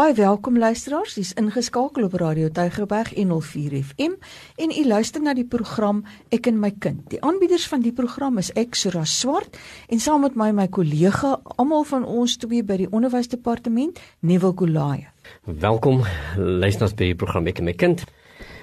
[0.00, 1.12] Baie welkom luisteraars.
[1.14, 4.14] Dis ingeskakel op Radio Tygerberg 104 FM
[4.56, 5.98] en u luister na die program
[6.32, 7.02] Ek en my kind.
[7.12, 9.58] Die aanbieders van die program is ek Sura Swart
[9.92, 15.10] en saam met my my kollega, almal van ons twee by die onderwysdepartement, Neville Golaye.
[15.44, 16.00] Welkom
[16.38, 18.06] luisteraars by die program Ek en my kind.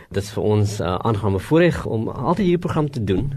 [0.10, 3.34] Dit is vir ons 'n uh, aangename voorreg om altyd hierdie program te doen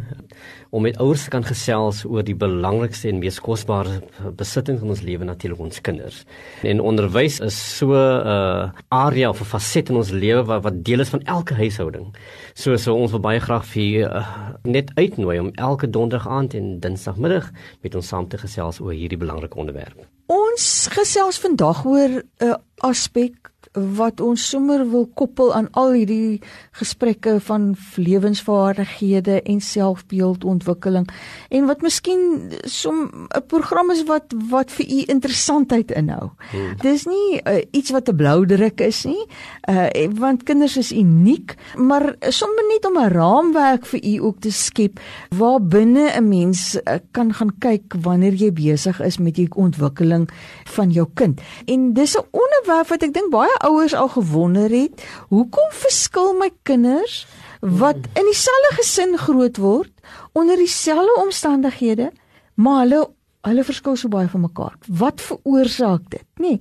[0.71, 4.01] om met ouers kan gesels oor die belangrikste en mees kosbare
[4.39, 6.25] besitting van ons lewe natuurlik ons kinders.
[6.63, 10.85] En onderwys is so 'n uh, area of 'n faset in ons lewe wat wat
[10.85, 12.15] deel is van elke huishouding.
[12.55, 14.27] So so ons wil baie graag vir uh,
[14.63, 17.51] net uitnooi om elke donderdag aand en dinsdagmiddag
[17.83, 20.07] met ons saam te gesels oor hierdie belangrike onderwerp.
[20.27, 26.41] Ons gesels vandag oor 'n uh, aspek wat ons sommer wil koppel aan al hierdie
[26.75, 31.07] gesprekke van lewensvaardighede en selfbeeldontwikkeling
[31.55, 36.31] en wat miskien som 'n program is wat wat vir u interessantheid inhou.
[36.51, 36.75] Hmm.
[36.83, 39.27] Dis nie uh, iets wat 'n blou druk is nie,
[39.69, 39.87] uh,
[40.19, 45.01] want kinders is uniek, maar sommer net om 'n raamwerk vir u ook te skep
[45.31, 50.29] waar binne 'n mens uh, kan gaan kyk wanneer jy besig is met die ontwikkeling
[50.65, 51.41] van jou kind.
[51.67, 56.51] En dis 'n onderwerp wat ek dink baie ouers al gewonder het, hoekom verskil my
[56.63, 57.27] kinders
[57.61, 59.93] wat in dieselfde gesin groot word
[60.33, 62.11] onder dieselfde omstandighede,
[62.55, 63.03] maar hulle
[63.49, 64.75] hulle verskil so baie van mekaar.
[65.01, 66.51] Wat veroorsaak dit, nê?
[66.51, 66.59] Nee,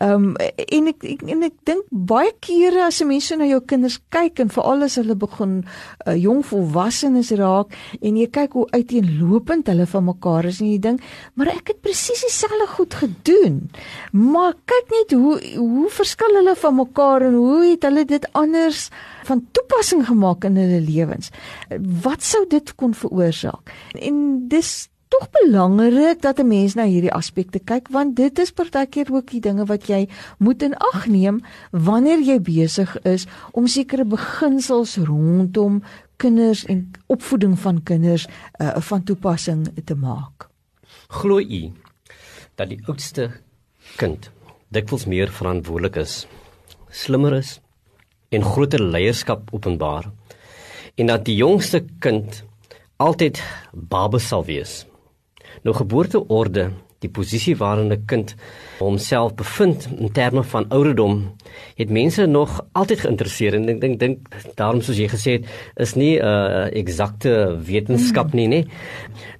[0.00, 3.44] ehm um, en ek, ek en ek dink baie kere as 'n mens so na
[3.48, 5.64] jou kinders kyk en veral as hulle begin
[6.06, 10.78] uh, jong volwassenes raak en jy kyk hoe uiteenlopend hulle van mekaar is en jy
[10.78, 11.00] dink,
[11.34, 13.70] maar ek het presies dieselfde goed gedoen.
[14.12, 18.88] Maar kyk net hoe hoe verskil hulle van mekaar en hoe het hulle dit anders
[19.28, 21.30] van toepassing gemaak in hulle lewens.
[22.02, 23.70] Wat sou dit kon veroorsaak?
[24.00, 29.12] En dis tog belangrik dat 'n mens na hierdie aspekte kyk want dit is partykeer
[29.12, 34.04] ook die dinge wat jy moet in ag neem wanneer jy besig is om sekere
[34.04, 35.82] beginsels rondom
[36.16, 38.26] kinders en opvoeding van kinders
[38.60, 40.48] uh, van toepassing te maak.
[41.08, 41.72] Glo u
[42.54, 43.30] dat die oudste
[43.96, 44.30] kind
[44.68, 46.26] dikwels meer verantwoordelik is,
[46.88, 47.60] slimmer is
[48.28, 50.10] en groter leierskap openbaar
[50.94, 52.44] en dat die jongste kind
[52.96, 53.42] altyd
[53.72, 54.91] babes sal wees?
[55.62, 56.70] Nou geboorteorde,
[57.02, 58.34] die posisie waarin 'n kind
[58.78, 61.32] homself bevind in terme van ouderdom,
[61.76, 64.18] het mense nog altyd geïnteresseer en ek dink dink
[64.54, 65.44] daarom soos jy gesê het,
[65.76, 68.64] is nie 'n uh, eksakte wetenskap nie, nê.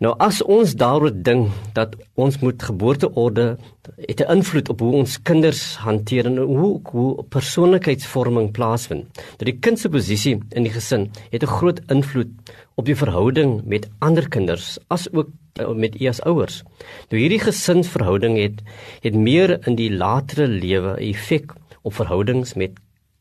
[0.01, 3.57] Nou as ons daaroor dink dat ons moet geboorteorde
[3.97, 9.05] het 'n invloed op hoe ons kinders hanteer en hoe hoe persoonlikheidsvorming plaasvind.
[9.15, 12.29] Dat die kind se posisie in die gesin het 'n groot invloed
[12.75, 16.63] op die verhouding met ander kinders as ook eh, met u as ouers.
[17.09, 18.63] Nou hierdie gesinsverhouding het
[19.01, 22.71] het meer in die latere lewe effek op verhoudings met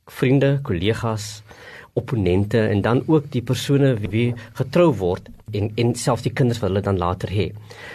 [0.05, 1.43] vriende, kollegas,
[1.93, 6.69] opponente en dan ook die persone wie getrou word en en selfs die kinders wat
[6.69, 7.51] hulle dan later hê.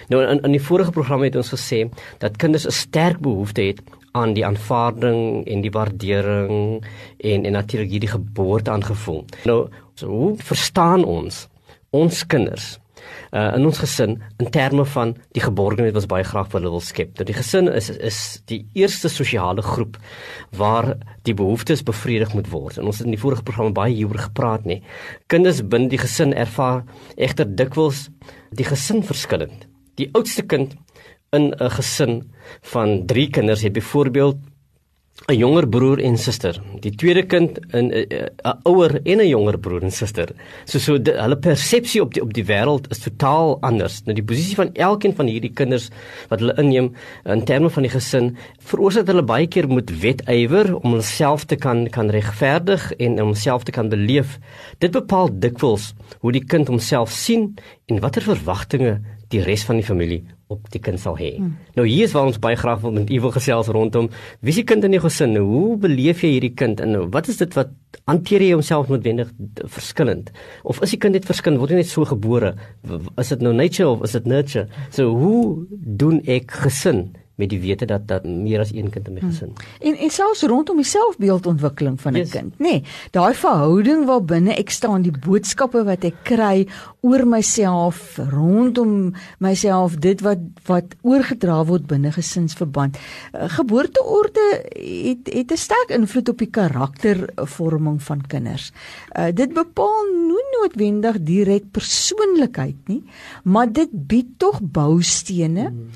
[0.09, 3.81] Nou in in die vorige program het ons gesê dat kinders 'n sterk behoefte het
[4.13, 6.85] aan die aanvaarding en die waardering
[7.19, 9.25] en en natuurlik hierdie geboorte aangevoel.
[9.45, 11.49] Nou so hoe verstaan ons
[11.91, 12.79] ons kinders
[13.33, 16.73] uh, in ons gesin in terme van die geborgenheid wat ons baie graag vir hulle
[16.77, 17.15] wil skep.
[17.19, 18.21] Dat die gesin is is
[18.51, 19.99] die eerste sosiale groep
[20.57, 20.95] waar
[21.29, 22.79] die behoeftes bevredig moet word.
[22.79, 24.81] En ons het in die vorige programme baie hieroor gepraat nê.
[25.33, 26.85] Kinders binne die gesin ervaar
[27.17, 28.09] egter dikwels
[28.57, 29.67] die gesin verskillend.
[29.97, 30.77] Die oudste kind
[31.33, 32.23] in 'n gesin
[32.73, 34.37] van 3 kinders het byvoorbeeld
[35.25, 36.59] 'n jonger broer en suster.
[36.85, 40.29] Die tweede kind 'n 'n ouer en 'n jonger broer en suster.
[40.67, 44.05] So so die, hulle persepsie op die op die wêreld is totaal anders.
[44.05, 45.89] Nou die posisie van elkeen van hierdie kinders
[46.29, 46.93] wat hulle inneem
[47.25, 51.89] in terme van die gesin veroorsaak hulle baie keer moet wetywer om hulself te kan
[51.89, 54.39] kan regverdig en om homself te kan beleef.
[54.79, 57.55] Dit bepaal dikwels hoe die kind homself sien
[57.87, 61.33] en watter verwagtinge die res van die familie op die kind sal hê.
[61.37, 61.57] Hmm.
[61.75, 64.09] Nou hier is waar ons baie graag wil met u wil gesels rondom
[64.47, 65.35] wie se kind in die gesin.
[65.35, 67.75] Nou, hoe beleef jy hierdie kind en nou, wat is dit wat
[68.07, 69.33] hanteer jy homself noodwendig
[69.65, 70.31] verskillend?
[70.63, 72.55] Of is die kind net verskillend word hy net so gebore?
[73.19, 74.69] Is dit nou nature of is dit nurture?
[74.95, 79.15] So hoe doen ek gesin met die wete dat dat meer as een kind in
[79.15, 79.31] my hmm.
[79.31, 79.53] gesin.
[79.55, 79.91] Hmm.
[79.91, 82.31] En en selfs rondom die selfbeeldontwikkeling van 'n yes.
[82.31, 82.69] kind, nê.
[82.69, 86.67] Nee, Daai verhouding waar binne ek staan, die boodskappe wat ek kry
[87.01, 92.97] oor myself, rondom myself, dit wat wat oorgedra word binne gesinsverband.
[92.97, 98.73] Uh, geboorteorde het het 'n sterk invloed op die karaktervorming van kinders.
[99.13, 103.03] Uh, dit bepaal nie noodwendig direk persoonlikheid nie,
[103.45, 105.91] maar dit bied tog boustene hmm.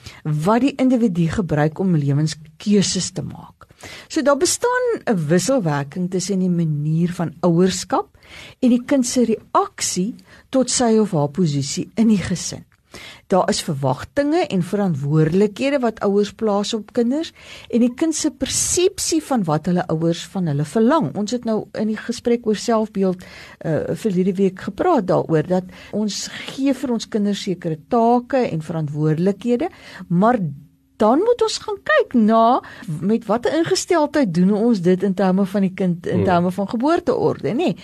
[0.45, 3.67] wat die individu gebruik om lewenskeuses te maak.
[4.09, 8.19] So daar bestaan 'n wisselwerking tussen die manier van ouerskap
[8.59, 10.15] en die kind se reaksie
[10.49, 12.65] tot sy of haar posisie in die gesin.
[13.27, 17.33] Daar is verwagtinge en verantwoordelikhede wat ouers plaas op kinders
[17.69, 21.13] en die kind se persepsie van wat hulle ouers van hulle verlang.
[21.17, 23.23] Ons het nou in die gesprek oor selfbeeld
[23.65, 28.67] uh vir hierdie week gepraat daaroor dat ons gee vir ons kinders sekere take en
[28.67, 29.71] verantwoordelikhede,
[30.09, 30.41] maar
[31.01, 32.45] dan moet ons gaan kyk na
[33.01, 36.29] met watter ingesteldheid doen ons dit in terme van die kind in hmm.
[36.29, 37.71] terme van geboorteorde, nê?
[37.73, 37.77] Nee.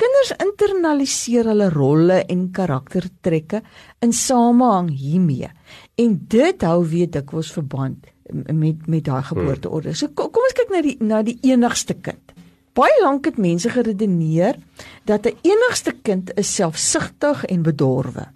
[0.00, 3.62] Kinders internaliseer hulle rolle en karaktertrekke
[4.04, 5.52] in samehang hiermee.
[6.00, 9.94] En dit hou weer dikwels verband met met daai geboorteorde.
[9.98, 12.32] So kom, kom ons kyk na die na die enigste kind.
[12.72, 14.56] Baie lank het mense geredeneer
[15.04, 18.30] dat 'n enigste kind is selfsugtig en bedorwe.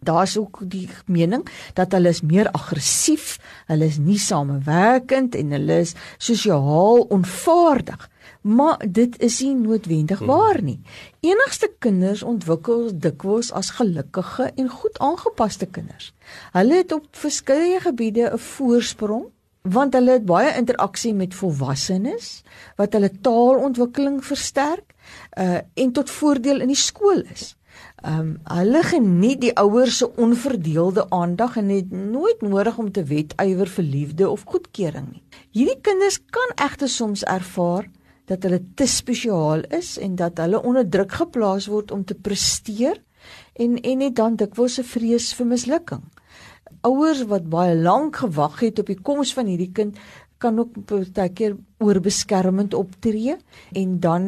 [0.00, 5.80] Daar's ook die mening dat hulle is meer aggressief, hulle is nie samewerkend en hulle
[5.86, 8.08] is sosiaal onvaardig.
[8.40, 10.26] Maar dit is nie noodwendig hmm.
[10.26, 10.80] waar nie.
[11.20, 16.12] Enigste kinders ontwikkel dikwels as gelukkige en goed aangepaste kinders.
[16.52, 19.26] Hulle het op verskeie gebiede 'n voorsprong
[19.62, 22.42] want hulle het baie interaksie met volwassenes
[22.76, 24.94] wat hulle taalontwikkeling versterk
[25.38, 27.57] uh, en tot voordeel in die skool is.
[27.98, 33.02] Ehm um, hulle geniet die ouers se onverdeelde aandag en het nooit nodig om te
[33.04, 35.22] wetywer vir liefde of goedkeuring nie.
[35.50, 37.88] Hierdie kinders kan egter soms ervaar
[38.30, 43.02] dat hulle te spesiaal is en dat hulle onder druk geplaas word om te presteer
[43.58, 46.04] en en net dan dikwels 'n vrees vir mislukking.
[46.80, 49.98] Ouers wat baie lank gewag het op die koms van hierdie kind
[50.38, 53.36] kan ook baie keer oorbeskermend optree
[53.72, 54.24] en dan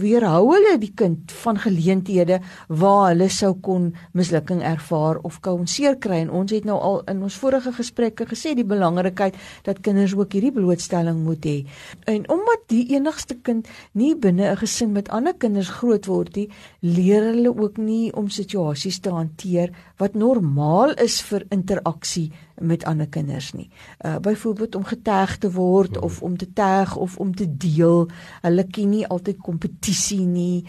[0.00, 5.96] weerhou hulle die kind van geleenthede waar hulle sou kon mislukking ervaar of kon seer
[5.96, 6.20] kry.
[6.24, 10.36] En ons het nou al in ons vorige gesprekke gesê die belangrikheid dat kinders ook
[10.36, 11.56] hierdie blootstelling moet hê.
[12.04, 16.48] En omdat die enigste kind nie binne 'n gesin met ander kinders groot word nie
[16.80, 22.30] leer hulle ook nie om situasies te hanteer wat normaal is vir interaksie
[22.60, 23.70] met ander kinders nie.
[24.04, 28.08] Uh byvoorbeeld om geterg te word of om te terg of om te deel.
[28.42, 30.64] Hulle ken nie altyd kompetisie nie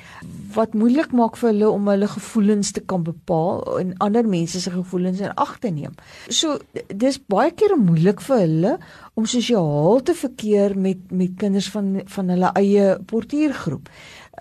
[0.55, 4.73] wat moeilik maak vir hulle om hulle gevoelens te kan bepaal en ander mense se
[4.73, 5.95] gevoelens in ag te neem.
[6.27, 8.75] So dis baie keer moeilik vir hulle
[9.15, 13.89] om sosiaal te verkeer met met kinders van van hulle eie portuïergroep.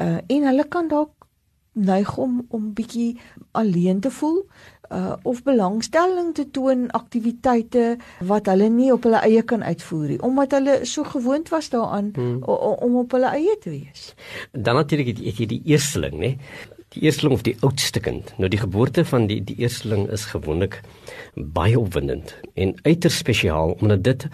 [0.01, 1.15] Uh en hulle kan dalk
[1.73, 3.19] neig om om bietjie
[3.53, 4.43] alleen te voel
[4.91, 7.97] uh, of belangstelling te toon aktiwiteite
[8.27, 12.11] wat hulle nie op hulle eie kan uitvoer nie omdat hulle so gewoond was daaraan
[12.15, 12.43] hmm.
[12.45, 14.13] om op hulle eie te wees.
[14.53, 16.31] Dan natuurlik het jy die eersteling, nê?
[16.91, 18.33] Die eersteling of die oudste kind.
[18.43, 20.81] Nou die geboorte van die die eersteling is gewoonlik
[21.35, 24.27] baie opwindend en uiters spesiaal omdat dit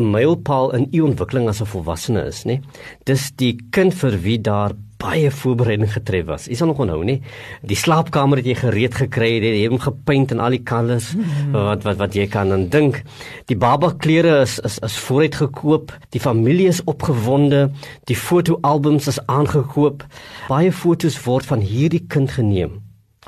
[0.00, 2.60] 'n mylpaal in u ontwikkeling as 'n volwassene is, nê?
[3.04, 4.72] Dis die kind vir wie daar
[5.02, 6.46] baie voorbereiding getref was.
[6.46, 7.18] Jy sal nog onthou nie,
[7.66, 11.56] die slaapkamer het jy gereed gekry, jy het hom gepaint en al die colors hmm.
[11.56, 13.02] wat wat wat jy kan dan dink.
[13.50, 17.66] Die baba klere is is is vooruit gekoop, die familie is opgewonde,
[18.10, 20.06] die fotoalbums is aangekoop.
[20.48, 22.80] Baie fotos word van hierdie kind geneem.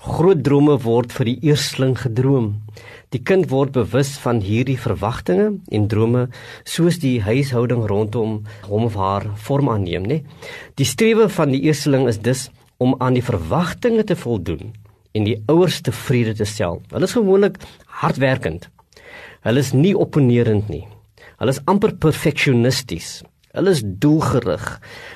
[0.05, 2.53] Groot drome word vir die eersteling gedroom.
[3.15, 6.25] Die kind word bewus van hierdie verwagtinge en drome
[6.67, 10.17] soos die huishouding rondom hom of haar vorm aanneem, nê?
[10.75, 12.49] Die strewe van die eersteling is dus
[12.83, 14.73] om aan die verwagtinge te voldoen
[15.15, 16.81] en die ouers tevrede te stel.
[16.91, 17.61] Hulle is gewoonlik
[18.03, 18.67] hardwerkend.
[19.47, 20.83] Hulle is nie opponerend nie.
[21.39, 23.21] Hulle is amper perfeksionisties.
[23.55, 24.65] Hulle is doelgerig.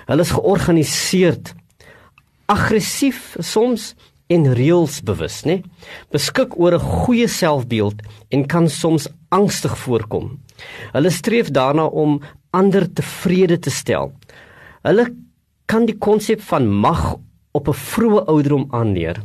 [0.07, 1.51] Hulle is georganiseerd.
[2.47, 3.91] Aggressief soms
[4.29, 5.63] en reëlsbewus, nê?
[6.13, 10.39] Beskik oor 'n goeie selfbeeld en kan soms angstig voorkom.
[10.93, 12.21] Hulle streef daarna om
[12.51, 14.13] ander tevrede te stel.
[14.83, 15.15] Hulle
[15.67, 17.17] kan die konsep van mag
[17.53, 19.17] op 'n vroeë ouderdom aanleer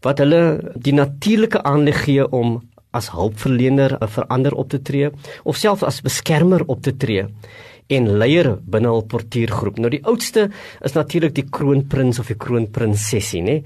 [0.00, 2.60] wat hulle die natuurlike aanleg gee om
[2.96, 5.10] as hulpverlener vir ander op te tree
[5.44, 7.26] of selfs as beskermer op te tree
[7.92, 9.78] en leier binne hul portuïergroep.
[9.82, 10.48] Nou die oudste
[10.84, 13.56] is natuurlik die kroonprins of die kroonprinsesie, nê,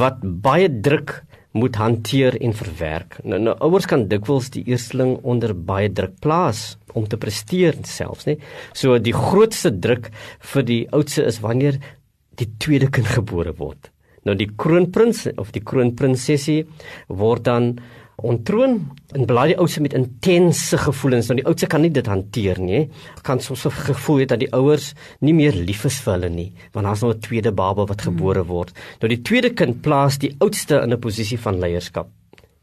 [0.00, 1.20] wat baie druk
[1.56, 3.16] moet hanteer en verwerk.
[3.26, 8.28] Nou nou ouers kan dikwels die eersteling onder baie druk plaas om te presteer selfs,
[8.28, 8.36] nê.
[8.76, 10.10] So die grootste druk
[10.52, 11.80] vir die oudste is wanneer
[12.38, 13.90] die tweede kind gebore word.
[14.28, 16.62] Nou die kroonprins of die kroonprinsesie
[17.08, 17.72] word dan
[18.26, 18.78] ontroon
[19.16, 21.28] en bly die oudste met intense gevoelens.
[21.30, 22.88] Want die oudste kan nie dit hanteer nie
[23.26, 26.86] kan soms gevoel het dat die ouers nie meer lief is vir hulle nie want
[26.86, 28.48] daar's nou 'n tweede baba wat gebore hmm.
[28.48, 28.72] word.
[29.00, 32.08] Nou die tweede kind plaas die oudste in 'n posisie van leierskap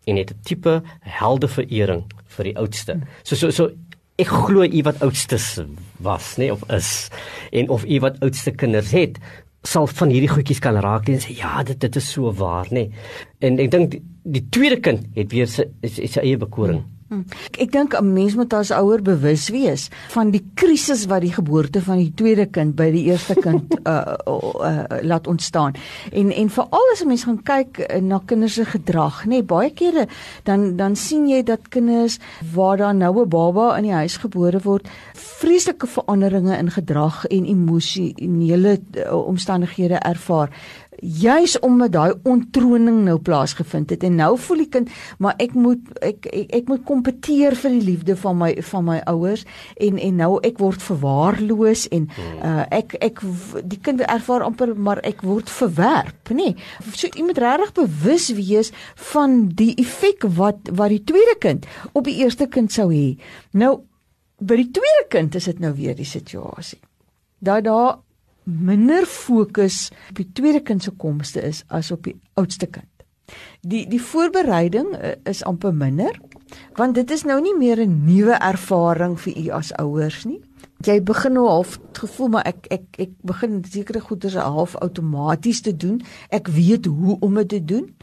[0.05, 3.01] en het 'n tipe helde verering vir die oudste.
[3.23, 3.71] So so so
[4.17, 5.59] ek glo u wat oudstes
[6.01, 7.09] was, nê, nee, of is
[7.51, 9.19] en of u wat oudste kinders het,
[9.63, 12.87] sal van hierdie goedjies kan raak en sê ja, dit dit is so waar, nê.
[12.87, 13.07] Nee.
[13.39, 14.03] En ek dink die,
[14.37, 16.83] die tweede kind het weer sy sy eie bekoring.
[16.83, 16.96] Hmm.
[17.07, 17.23] Hmm.
[17.55, 21.81] Ek dink 'n mens moet as ouer bewus wees van die krisis wat die geboorte
[21.81, 25.73] van die tweede kind by die eerste kind uh, uh, uh, laat ontstaan.
[26.11, 29.71] En en veral as 'n mens gaan kyk na kinders se gedrag, nê, nee, baie
[29.71, 30.07] kere
[30.43, 32.19] dan dan sien jy dat kinders
[32.53, 37.45] waar daar nou 'n baba in die huis gebore word, vreeslike veranderinge in gedrag en
[37.45, 40.49] emosionele uh, omstandighede ervaar
[41.01, 44.03] juis omdat daai ontroning nou plaasgevind het.
[44.03, 47.85] En nou voel die kind maar ek moet ek ek, ek moet kompeteer vir die
[47.91, 49.45] liefde van my van my ouers.
[49.77, 52.07] En en nou ek word verwaarloos en
[52.43, 53.21] uh, ek ek
[53.63, 56.53] die kind ervaar amper maar ek word verwerp nê.
[56.53, 56.55] Nee.
[56.93, 58.71] so jy moet regtig bewus wees
[59.11, 63.15] van die effek wat wat die tweede kind op die eerste kind sou hê.
[63.53, 63.77] Nou
[64.37, 66.79] by die tweede kind is dit nou weer die situasie.
[67.41, 67.97] Dat daar
[68.47, 72.89] minder fokus op die tweede kind se komste is as op die oudste kind.
[73.67, 76.15] Die die voorbereiding eh, is amper minder
[76.77, 80.39] want dit is nou nie meer 'n nuwe ervaring vir u as ouers nie.
[80.85, 85.75] Jy begin nou half gevoel maar ek ek ek begin sekere goeders half outomaties te
[85.75, 86.01] doen.
[86.29, 87.95] Ek weet hoe om dit te doen.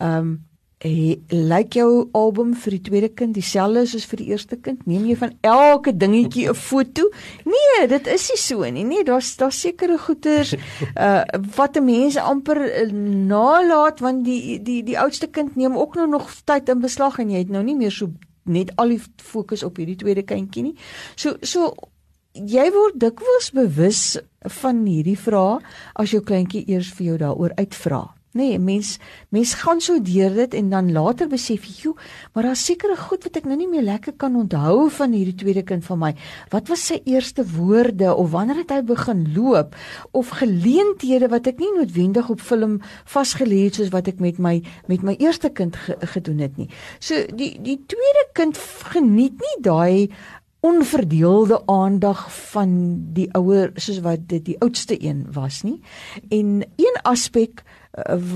[0.00, 0.44] Ehm um,
[0.86, 4.84] Lyk jou album vir die tweede kind dieselfde soos vir die eerste kind?
[4.86, 7.10] Neem jy van elke dingetjie 'n foto?
[7.44, 8.84] Nee, dit is nie so nie.
[8.84, 11.22] Nee, daar's daar sekere goeters uh
[11.56, 16.08] wat 'n mens amper uh, nalat want die die die oudste kind neem ook nou
[16.08, 18.12] nog tyd in beslag en jy het nou nie meer so
[18.44, 20.76] net al die fokus op hierdie tweede kindjie nie.
[21.16, 21.74] So so
[22.32, 24.18] jy word dikwels bewus
[24.60, 25.58] van hierdie vrae
[25.94, 28.15] as jou kleintjie eers vir jou daaroor uitvra.
[28.36, 28.98] Nee, mens
[29.32, 31.94] mens gaan so deur dit en dan later besef jy, "Jo,
[32.32, 35.62] maar daar's sekere goed wat ek nou nie meer lekker kan onthou van hierdie tweede
[35.62, 36.14] kind van my.
[36.50, 39.74] Wat was sy eerste woorde of wanneer het hy begin loop
[40.10, 44.62] of geleenthede wat ek nie noodwendig op film vasgelê het soos wat ek met my
[44.86, 49.62] met my eerste kind ge, gedoen het nie." So die die tweede kind geniet nie
[49.62, 50.08] daai
[50.66, 52.70] onverdeelde aandag van
[53.14, 55.80] die ouer soos wat dit die oudste een was nie.
[56.28, 57.62] En een aspek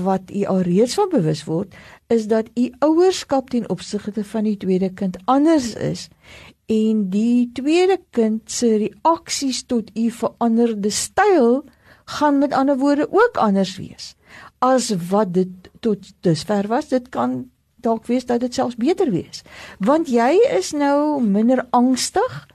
[0.03, 1.75] wat u alreeds van bewus word
[2.07, 6.07] is dat u ouerskap ten opsigte van die tweede kind anders is
[6.65, 11.63] en die tweede kind se reaksies tot u veranderde styl
[12.05, 14.15] gaan met ander woorde ook anders wees
[14.59, 16.87] as wat dit tot dusver was.
[16.87, 17.49] Dit kan
[17.81, 19.41] dalk wees dat dit selfs beter wees
[19.79, 22.47] want jy is nou minder angstig.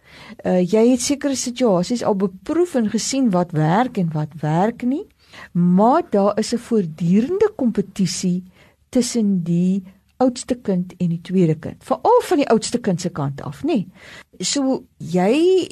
[0.47, 5.05] Uh, jy het sekere situasies al beproef en gesien wat werk en wat werk nie
[5.52, 8.43] maar daar is 'n voortdurende kompetisie
[8.88, 9.83] tussen die
[10.16, 11.85] oudste kind en die tweede kind.
[11.85, 13.85] Veral van die oudste kind se kant af nê
[14.40, 15.69] so jy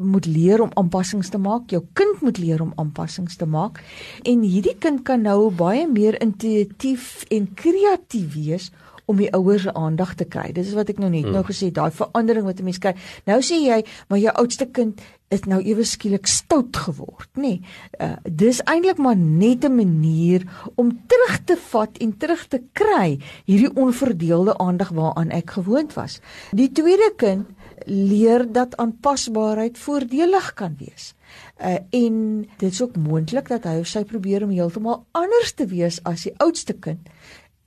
[0.00, 3.82] moet leer om aanpassings te maak jou kind moet leer om aanpassings te maak
[4.24, 8.70] en hierdie kind kan nou baie meer intuïtief en kreatief wees
[9.10, 10.50] om die ouers se aandag te kry.
[10.54, 11.34] Dis wat ek nou net mm.
[11.34, 12.94] nou gesê, daai verandering wat 'n mens kry.
[13.26, 17.42] Nou sê jy, maar jou oudste kind is nou ewe skielik stout geword, nê?
[17.42, 17.58] Nee,
[18.02, 20.42] uh, dis eintlik maar net 'n manier
[20.74, 26.20] om terug te vat en terug te kry hierdie onverdeelde aandag waaraan ek gewoond was.
[26.50, 27.46] Die tweede kind
[27.86, 31.14] leer dat aanpasbaarheid voordelig kan wees.
[31.60, 35.66] Uh, en dit is ook moontlik dat hy of sy probeer om heeltemal anders te
[35.70, 37.08] wees as die oudste kind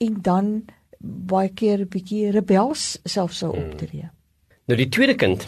[0.03, 0.49] en dan
[1.03, 3.63] baie keer 'n bietjie rebels self sou hmm.
[3.63, 4.09] optree.
[4.65, 5.47] Nou die tweede kind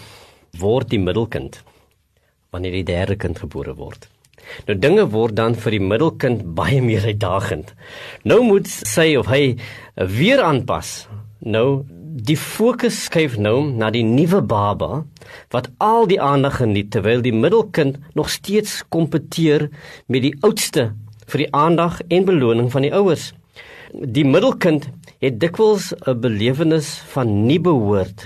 [0.60, 1.64] word die middelkind
[2.50, 4.08] wanneer die derde kind gebore word.
[4.68, 7.74] Nou dinge word dan vir die middelkind baie meer uitdagend.
[8.24, 9.58] Nou moet sy of hy
[9.96, 11.08] weer aanpas.
[11.40, 11.86] Nou
[12.26, 15.04] die fokus skuif nou na die nuwe baba
[15.54, 19.68] wat al die aandag geniet terwyl die middelkind nog steeds kompeteer
[20.10, 20.88] met die oudste
[21.30, 23.32] vir die aandag en beloning van die ouers.
[23.94, 24.90] Die middelkind
[25.22, 28.26] het dikwels 'n belewenis van nie behoort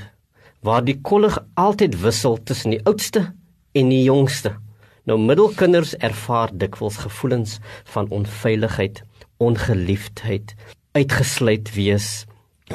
[0.61, 3.33] waar die kollig altyd wissel tussen die oudste
[3.71, 4.55] en die jongste.
[5.03, 9.03] Nou middelkinders ervaar dikwels gevoelens van onveiligheid,
[9.37, 10.55] ongeliefdheid,
[10.91, 12.25] uitgesluit wees,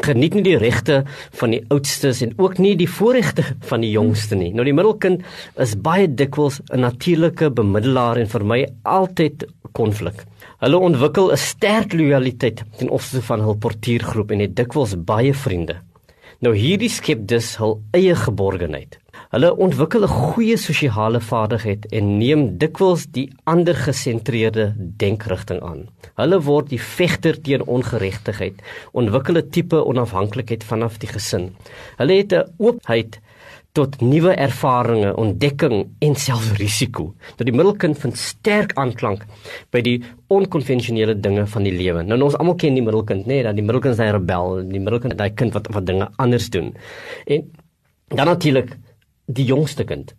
[0.03, 1.03] geniet nie die regte
[1.39, 4.53] van die oudstes en ook nie die voorregte van die jongste nie.
[4.55, 5.23] Nou die middelkind
[5.61, 10.25] is baie dikwels 'n natuurlike bemiddelaar en vir my altyd konflik.
[10.59, 15.77] Hulle ontwikkel 'n sterk lojaliteit ten opsigte van hul portuïergroep en het dikwels baie vriende.
[16.41, 19.04] Nou hierdie skep dus hul eie geborgenheid.
[19.35, 24.67] Hulle ontwikkel 'n goeie sosiale vaardigheid en neem dikwels die ander gesentreerde
[25.03, 25.81] denkrigting aan.
[26.21, 28.63] Hulle word die vegter teen ongeregtigheid,
[28.93, 31.51] ontwikkel 'n tipe onafhanklikheid vanaf die gesin.
[31.99, 33.19] Hulle het 'n oopheid
[33.73, 37.15] tot nuwe ervarings, ontdekking en selfs risiko.
[37.37, 39.27] Dat die middelkind vind sterk aanklank
[39.71, 42.03] by die onkonvensionele dinge van die lewe.
[42.03, 44.81] Nou ons almal ken die middelkind, nê, nee, dat die middelkind is 'n rebel, die
[44.81, 46.77] middelkind is daai kind wat wat dinge anders doen.
[47.27, 47.51] En
[48.09, 48.77] dan natuurlik
[49.27, 50.15] die jongste kind.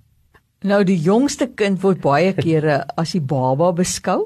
[0.65, 4.25] Nou die jongste kind word baie kere as die baba beskou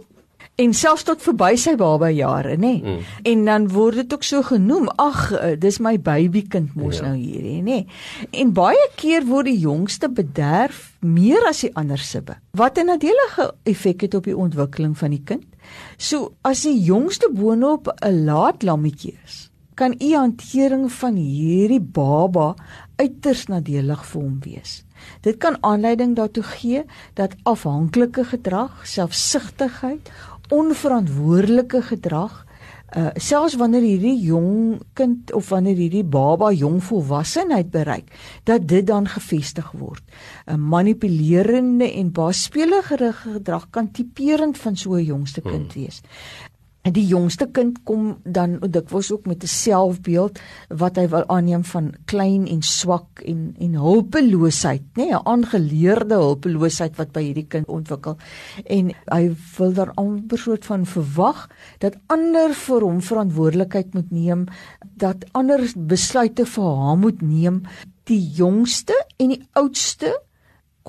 [0.60, 2.96] en selfs tot verby sy baba jare nê nee.
[2.98, 3.20] mm.
[3.32, 7.10] en dan word dit ook so genoem ag eh, dis my babykind mos ja.
[7.10, 7.80] nou hierdie nê
[8.42, 13.52] en baie keer word die jongste bederf meer as die ander sibbe wat 'n nadelige
[13.64, 15.48] effek het op die ontwikkeling van die kind
[15.98, 19.49] so as die jongste boonop 'n laat lammetjie is
[19.80, 22.54] kan u hantering van hierdie baba
[23.00, 24.82] uiters nadelig vir hom wees
[25.24, 26.84] Dit kan aanleiding daartoe gee
[27.14, 30.12] dat afhanklike gedrag, selfsugtigheid
[30.50, 32.46] onverantwoordelike gedrag
[32.98, 38.08] uh selfs wanneer hierdie jong kind of wanneer hierdie baba jong volwassenheid bereik
[38.50, 40.02] dat dit dan gefestig word.
[40.48, 45.84] 'n Manipulerende en baaspelige gedrag kan tipeerend van so 'n jongste kind hmm.
[45.84, 46.02] wees.
[46.90, 51.64] En die jongste kind kom dan dikwels ook met 'n selfbeeld wat hy wil aanneem
[51.64, 57.48] van klein en swak en en hulpeloosheid, nê, nee, 'n aangeleerde hulpeloosheid wat by hierdie
[57.48, 58.18] kind ontwikkel.
[58.66, 64.46] En hy wil daar amper soort van verwag dat ander vir hom verantwoordelikheid moet neem,
[64.98, 67.62] dat ander besluite vir hom moet neem.
[68.04, 70.22] Die jongste en die oudste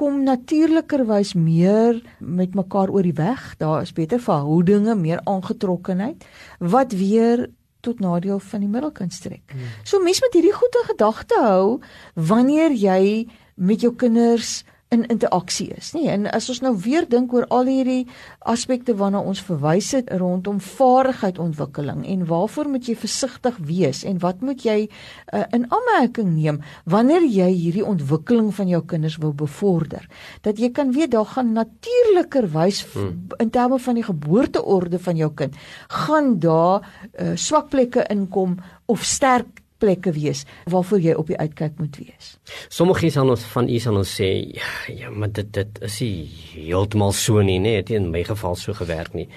[0.01, 3.41] kom natuurlikerwys meer met mekaar oor die weg.
[3.61, 6.25] Daar is beter verhoudinge, meer aangetrokkenheid
[6.59, 7.51] wat weer
[7.85, 9.43] tot nadeel van die middelkind strek.
[9.53, 9.69] Hmm.
[9.85, 11.81] So mense moet hierdie goeie gedagte hou
[12.15, 13.29] wanneer jy
[13.61, 16.09] met jou kinders in interaksie is, nê?
[16.11, 18.09] En as ons nou weer dink oor al hierdie
[18.51, 24.43] aspekte waarna ons verwys het rondom vaardigheidsontwikkeling en waarvoor moet jy versigtig wees en wat
[24.43, 26.59] moet jy uh, in aanmerking neem
[26.91, 30.09] wanneer jy hierdie ontwikkeling van jou kinders wil bevorder?
[30.43, 33.31] Dat jy kan weet daar gaan natuurlikerwys hmm.
[33.39, 35.55] in terme van die geboorteorde van jou kind
[35.87, 38.59] gaan daar uh, swak plekke inkom
[38.91, 42.35] of sterk plekke wees waarvoor jy op die uitkyk moet wees.
[42.69, 44.31] Sommige sal ons van u sal ons sê
[44.93, 45.99] ja, maar dit dit is
[46.55, 49.29] heeltemal so nie, nee, dit het in my geval so gewerk nie.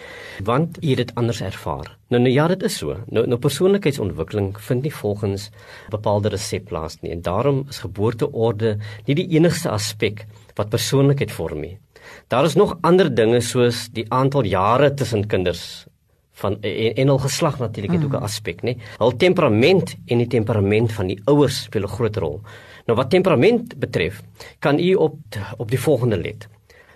[0.43, 1.93] Want u het dit anders ervaar.
[2.13, 2.97] Nou nou ja, dit is so.
[3.09, 5.49] Nou nou persoonlikheidsontwikkeling vind nie volgens
[5.93, 8.77] bepaalde resep plaas nie en daarom is geboorteorde
[9.07, 10.25] nie die enigste aspek
[10.59, 11.77] wat persoonlikheid vorm nie.
[12.27, 15.85] Daar is nog ander dinge soos die aantal jare tussen kinders
[16.33, 18.23] van en, en al geslag natuurlik het ook 'n mm.
[18.23, 18.75] aspek, nê.
[18.97, 22.41] Hul temperament en die temperament van die ouers speel 'n groot rol.
[22.85, 24.21] Nou wat temperament betref,
[24.59, 25.15] kan u op
[25.57, 26.47] op die volgende let.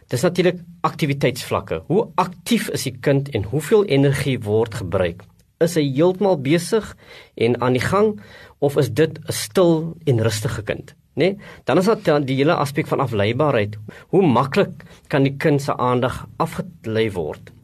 [0.07, 1.81] Dis natuurlik aktiwiteitsvlakke.
[1.87, 5.23] Hoe aktief is die kind en hoeveel energie word gebruik?
[5.59, 6.95] Is hy heeltemal besig
[7.35, 8.21] en aan die gang
[8.59, 10.95] of is dit 'n stil en rustige kind?
[11.13, 13.77] Nee, dan is dit die hele aspek van afleibaarheid.
[14.13, 17.56] Hoe maklik kan die kind se aandag afgelei word?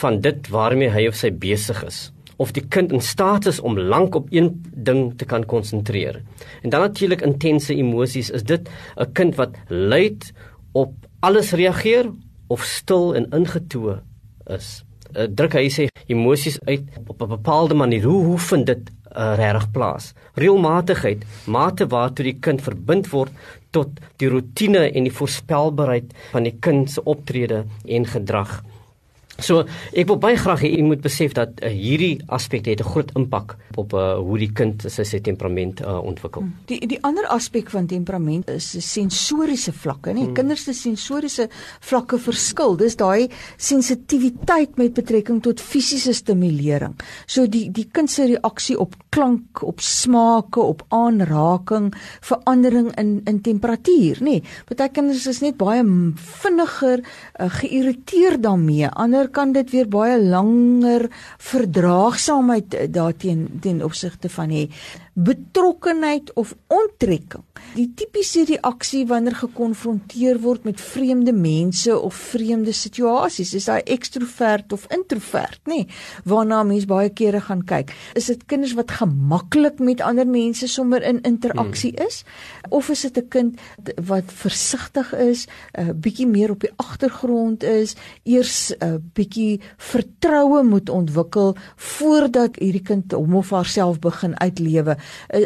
[0.00, 2.08] Van dit waarmee hy of sy besig is
[2.38, 6.20] of die kind in staat is om lank op een ding te kan konsentreer.
[6.62, 10.32] En dan natuurlik intense emosies, is dit 'n kind wat luid
[10.72, 12.10] op alles reageer
[12.46, 14.00] of stil en ingetoe
[14.46, 14.84] is.
[15.16, 18.02] Uh, druk hy sê emosies uit op 'n bepaalde manier.
[18.02, 20.12] Hoe hoe vind dit uh, regtig plaas?
[20.34, 23.32] Reëlmatigheid, mate waartoe die kind verbind word
[23.70, 28.62] tot die rotine en die voorspelbaarheid van die kind se optrede en gedrag.
[29.38, 29.62] So
[29.94, 33.10] ek wil baie graag hê u moet besef dat uh, hierdie aspek het 'n groot
[33.14, 36.42] impak op uh, hoe die kind sy sy temperament uh, ontwikkel.
[36.42, 36.56] Hmm.
[36.66, 40.34] Die die ander aspek van temperament is sensoriese vlakke, nee, hmm.
[40.34, 41.48] kinders se sensoriese
[41.80, 42.76] vlakke verskil.
[42.76, 46.98] Dis daai sensitiwiteit met betrekking tot fisiese stimulering.
[47.26, 53.40] So die die kind se reaksie op klank, op smake, op aanraking, verandering in in
[53.40, 54.38] temperatuur, nê.
[54.38, 55.84] Nee, Party kinders is net baie
[56.42, 58.88] vinniger uh, geïrriteerd daarmee.
[58.88, 64.68] Ander kan dit weer baie langer verdraagsaamheid eh, daarteen ten opsigte van hê
[65.18, 67.42] betrokkenheid of onttrekking.
[67.74, 74.72] Die tipiese reaksie wanneer gekonfronteer word met vreemde mense of vreemde situasies, is hy ekstrovert
[74.72, 75.82] of introvert, nê?
[75.82, 75.86] Nee,
[76.28, 77.90] waarna mens baie kere gaan kyk.
[78.18, 82.06] Is dit kinders wat gemaklik met ander mense sommer in interaksie hmm.
[82.06, 82.22] is
[82.70, 83.60] of is dit 'n kind
[84.06, 89.60] wat versigtig is, 'n uh, bietjie meer op die agtergrond is, eers 'n uh, bietjie
[89.76, 94.96] vertroue moet ontwikkel voordat hierdie kind hom of haarself begin uitlewe?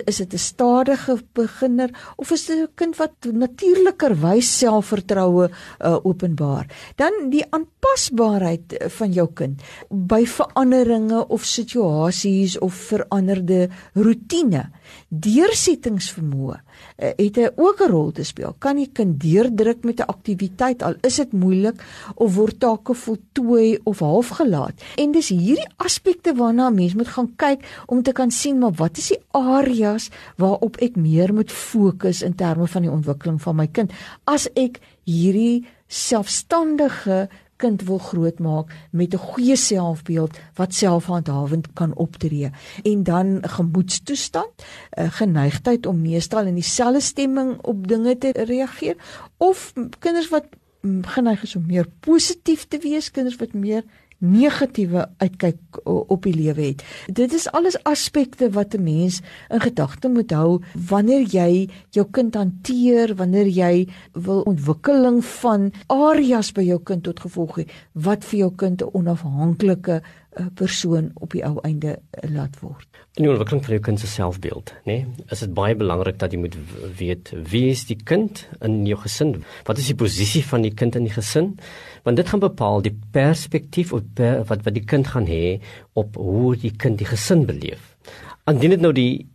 [0.05, 6.67] Is dit 'n stadige beginner of is dit 'n kind wat natuurlikerwys selfvertroue uh, openbaar?
[6.97, 14.71] Dan die aanpasbaarheid van jou kind by veranderinge of situasies of veranderde rotine
[15.09, 18.55] Deursettingsvermoë uh, het 'n ook 'n rol te speel.
[18.59, 21.83] Kan die kind deurdruk met 'n aktiwiteit al is dit moeilik
[22.15, 24.83] of word take voltooi of halfgelaat?
[24.97, 28.73] En dis hierdie aspekte waarna 'n mens moet gaan kyk om te kan sien maar
[28.73, 33.57] wat is die areas waarop ek meer moet fokus in terme van die ontwikkeling van
[33.57, 33.93] my kind
[34.25, 37.29] as ek hierdie selfstandige
[37.63, 42.51] kind wil grootmaak met 'n goeie selfbeeld wat selfhandhawend kan optree.
[42.83, 44.53] En dan gemoedstoestand,
[44.97, 48.97] 'n geneigtheid om meestal in dieselfde stemming op dinge te reageer
[49.37, 50.47] of kinders wat
[51.01, 53.85] geneig is om meer positief te wees, kinders wat meer
[54.23, 56.85] negatiewe uitkyk op die lewe het.
[57.11, 62.35] Dit is alles aspekte wat 'n mens in gedagte moet hou wanneer jy jou kind
[62.35, 68.39] hanteer, wanneer jy wil ontwikkeling van areas by jou kind tot gevolg hê wat vir
[68.39, 70.03] jou kind 'n onafhanklike
[70.55, 71.99] persoon op die ou einde
[72.33, 72.87] laat word.
[73.19, 76.33] In die ontwikkeling van jou kind se selfbeeld, nê, nee, is dit baie belangrik dat
[76.33, 76.57] jy moet
[76.97, 79.35] weet wie is die kind in jou gesin?
[79.69, 81.53] Wat is die posisie van die kind in die gesin?
[82.07, 85.59] Want dit gaan bepaal die perspektief op per, wat wat die kind gaan hê
[85.99, 87.93] op hoe die kind die gesin beleef.
[88.49, 89.29] Indien dit nou die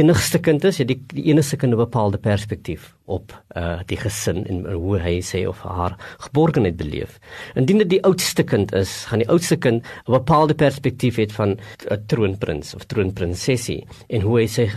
[0.00, 4.46] enigste kind is, het die, die enigste kind 'n bepaalde perspektief op uh die gesin
[4.46, 7.18] en hoe hy sê of haar geborgenheid beleef.
[7.54, 11.48] Indien dit die oudste kind is, gaan die oudste kind 'n bepaalde perspektief hê van
[11.48, 11.58] 'n
[11.90, 14.70] uh, troonprins of troonprinsesie en hoe hy sê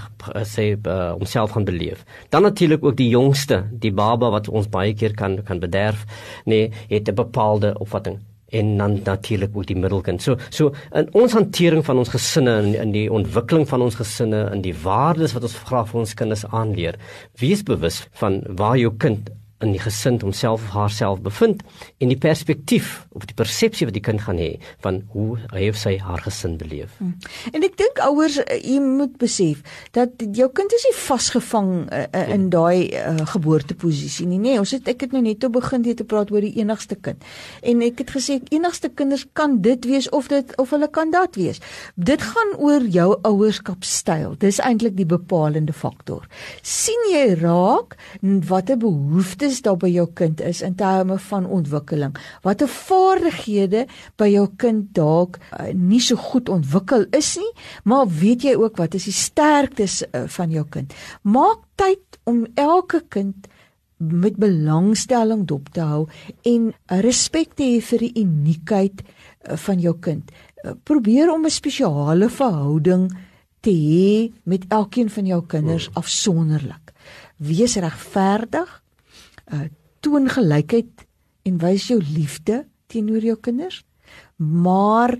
[0.43, 2.06] sê uh, homself gaan beleef.
[2.30, 6.06] Dan natuurlik ook die jongste, die baba wat ons baie keer kan kan bederf,
[6.45, 10.21] nee, het 'n bepaalde opvatting en dan natuurlik ook die middelkind.
[10.21, 14.47] So so in ons hantering van ons gesinne in, in die ontwikkeling van ons gesinne
[14.53, 16.99] in die waardes wat ons graag vir ons kinders aanleer,
[17.39, 19.29] wees bewus van waar jou kind
[19.65, 21.63] in die gesin homself of haarself bevind
[21.98, 24.52] en die perspektief of die persepsie wat die kind gaan hê
[24.86, 26.93] van hoe hy of sy haar gesin beleef.
[27.00, 27.15] Hmm.
[27.54, 29.63] En ek dink ouers uh, jy moet besef
[29.98, 32.50] dat jou kind is nie vasgevang uh, in hmm.
[32.54, 34.39] daai uh, geboorteposisie nie.
[34.43, 37.00] Nee, ons het ek het nou net te begin dit te praat oor die enigste
[37.00, 37.26] kind.
[37.65, 41.38] En ek het gesê enigste kinders kan dit wees of dit of hulle kan dat
[41.39, 41.62] wees.
[41.96, 44.38] Dit gaan oor jou ouerskapstyl.
[44.41, 46.28] Dis eintlik die bepalende faktor.
[46.62, 47.96] sien jy raak
[48.48, 52.15] watter behoeftes is daar by jou kind is in terme van ontwikkeling.
[52.45, 53.86] Watter vaardighede
[54.19, 57.51] by jou kind dalk uh, nie so goed ontwikkel is nie,
[57.83, 60.93] maar weet jy ook wat is die sterktes uh, van jou kind?
[61.23, 63.47] Maak tyd om elke kind
[63.97, 66.03] met belangstelling dop te hou
[66.45, 69.01] en uh, respek te hê vir die uniekheid
[69.63, 70.31] van jou kind.
[70.83, 73.07] Probeer om 'n spesiale verhouding
[73.62, 76.93] te hê met elkeen van jou kinders afsonderlik.
[77.38, 78.83] Wees regverdig
[79.53, 79.67] uh
[80.05, 81.03] toon gelykheid
[81.49, 83.81] en wys jou liefde teenoor jou kinders,
[84.38, 85.15] maar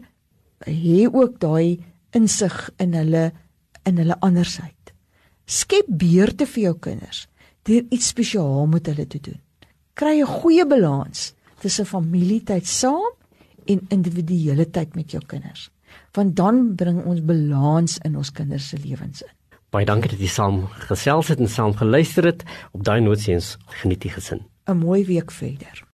[0.70, 1.80] hê ook daai
[2.16, 3.32] insig in hulle
[3.88, 4.94] in hulle andersheid.
[5.48, 7.26] Skep beurte vir jou kinders
[7.68, 9.40] deur iets spesiaal met hulle te doen.
[9.94, 13.14] Kry 'n goeie balans tussen familietyd saam
[13.66, 15.70] en individuele tyd met jou kinders.
[16.14, 19.37] Want dan bring ons balans in ons kinders se lewens in.
[19.78, 20.56] Baie dankie dat jy saam
[20.90, 22.42] gesels het en saam geluister het.
[22.74, 23.52] Op daai noot seuns
[23.84, 24.42] geniet die gesin.
[24.66, 25.88] 'n Mooi week verder.